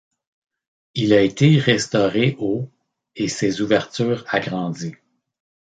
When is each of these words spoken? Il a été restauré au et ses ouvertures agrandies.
Il 0.95 1.13
a 1.13 1.21
été 1.21 1.59
restauré 1.59 2.35
au 2.39 2.71
et 3.15 3.27
ses 3.27 3.61
ouvertures 3.61 4.25
agrandies. 4.29 4.95